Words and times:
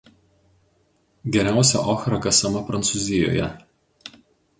Geriausia 1.35 1.83
"ochra" 1.93 2.19
kasama 2.23 2.63
Prancūzijoje. 2.71 3.51